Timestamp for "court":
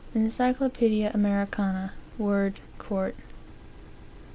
2.79-3.15